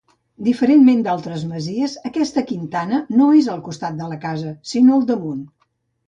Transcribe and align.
Diferentment 0.45 1.01
d'altres 1.07 1.41
masies, 1.49 1.91
aquesta 2.09 2.43
quintana 2.51 3.01
no 3.19 3.27
és 3.41 3.49
al 3.55 3.61
costat 3.67 3.99
de 3.99 4.07
la 4.13 4.17
casa, 4.23 4.55
sinó 4.71 4.97
al 4.97 5.05
damunt. 5.13 5.45